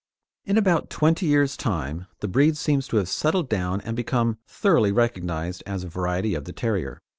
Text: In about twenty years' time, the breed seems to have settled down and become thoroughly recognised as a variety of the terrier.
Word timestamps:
In 0.45 0.57
about 0.57 0.89
twenty 0.89 1.27
years' 1.27 1.55
time, 1.55 2.07
the 2.21 2.27
breed 2.27 2.57
seems 2.57 2.87
to 2.87 2.97
have 2.97 3.07
settled 3.07 3.49
down 3.49 3.81
and 3.81 3.95
become 3.95 4.39
thoroughly 4.47 4.91
recognised 4.91 5.61
as 5.67 5.83
a 5.83 5.89
variety 5.89 6.33
of 6.33 6.45
the 6.45 6.53
terrier. 6.53 7.03